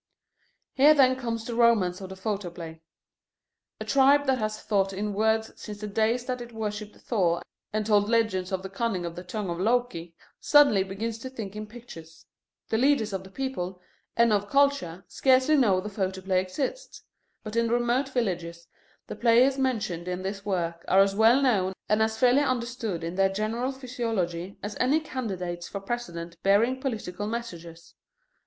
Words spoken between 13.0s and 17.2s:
of the people, and of culture, scarcely know the photoplay exists.